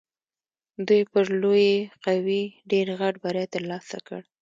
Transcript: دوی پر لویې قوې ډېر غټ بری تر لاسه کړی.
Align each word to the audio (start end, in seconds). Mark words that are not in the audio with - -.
دوی 0.87 1.01
پر 1.11 1.25
لویې 1.41 1.75
قوې 2.05 2.43
ډېر 2.71 2.87
غټ 2.99 3.15
بری 3.23 3.45
تر 3.53 3.61
لاسه 3.71 3.97
کړی. 4.07 4.27